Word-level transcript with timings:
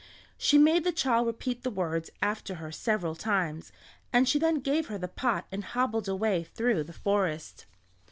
She 0.35 0.57
made 0.57 0.83
the 0.83 0.91
child 0.91 1.27
repeat 1.27 1.61
the 1.61 1.69
words 1.69 2.09
after 2.23 2.55
her 2.55 2.71
several 2.71 3.13
times, 3.13 3.71
and 4.11 4.27
she 4.27 4.39
then 4.39 4.55
gave 4.55 4.87
her 4.87 4.97
the 4.97 5.07
pot 5.07 5.45
and 5.51 5.63
hobbled 5.63 6.09
away 6.09 6.43
through 6.43 6.85
the 6.85 6.91
forest. 6.93 7.67